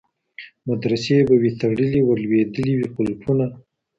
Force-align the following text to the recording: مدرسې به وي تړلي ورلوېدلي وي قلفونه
مدرسې 0.67 1.15
به 1.27 1.35
وي 1.41 1.51
تړلي 1.61 2.01
ورلوېدلي 2.03 2.73
وي 2.79 2.87
قلفونه 2.95 3.45